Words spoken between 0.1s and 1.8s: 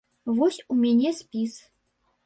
Вось у мене спіс.